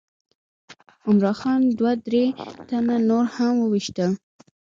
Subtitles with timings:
[1.07, 2.25] عمرا خان دوه درې
[2.69, 4.11] تنه نور هم وویشتل.